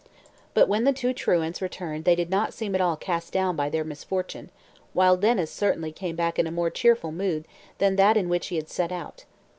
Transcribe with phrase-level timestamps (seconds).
[0.55, 3.69] But when the two truants returned they did not seem at all cast down by
[3.69, 4.49] their misfortune,
[4.93, 7.45] while Denys certainly came back in a more cheerful mood
[7.77, 9.25] than that in which he had set out.